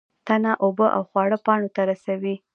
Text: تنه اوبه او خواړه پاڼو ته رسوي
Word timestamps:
تنه 0.27 0.51
اوبه 0.65 0.87
او 0.95 1.03
خواړه 1.09 1.37
پاڼو 1.45 1.69
ته 1.75 1.81
رسوي 1.91 2.35